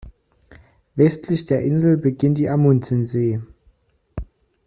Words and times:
Westlich 0.95 1.45
der 1.45 1.61
Insel 1.61 1.95
beginnt 1.95 2.39
die 2.39 2.49
Amundsensee. 2.49 3.39